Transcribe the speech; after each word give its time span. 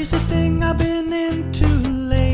crazy 0.00 0.16
thing 0.28 0.62
I've 0.62 0.78
been 0.78 1.12
into 1.12 1.66
lately. 1.66 2.29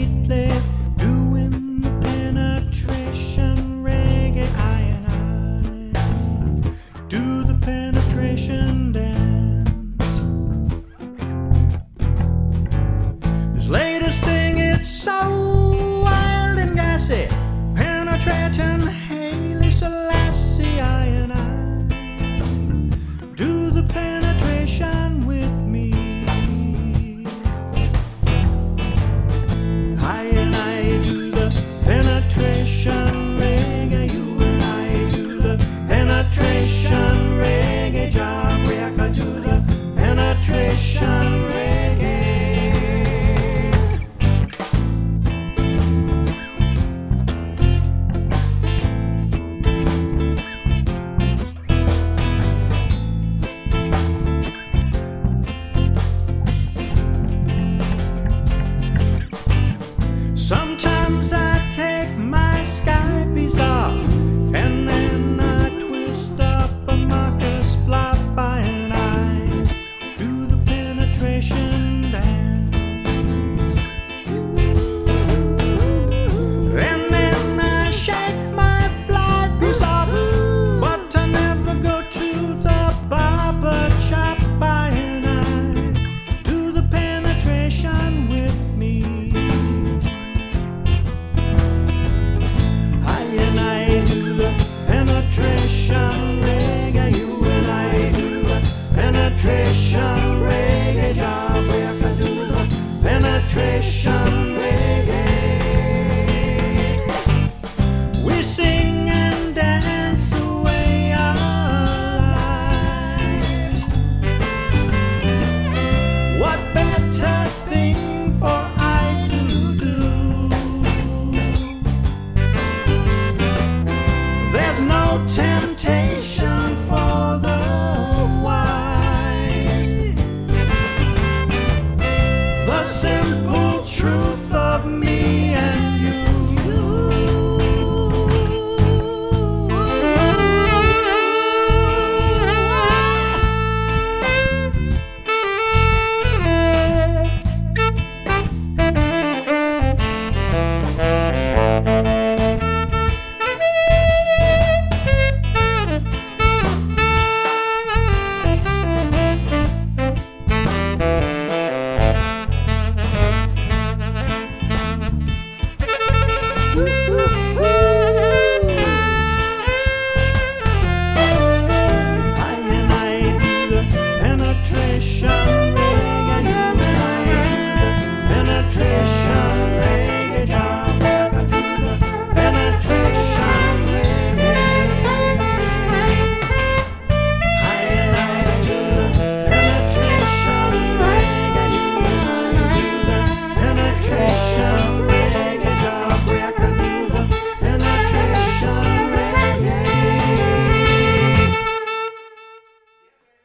penetration, 99.37 100.41
reggae 100.41 101.15
job. 101.15 101.67
we 101.67 101.79
have 101.81 102.01
to 102.01 102.23
do 102.23 102.47
the 102.47 103.01
penetration. 103.03 104.06